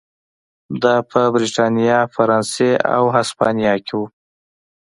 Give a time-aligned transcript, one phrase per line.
[0.83, 4.01] دا په برېټانیا، فرانسې او هسپانیا کې و.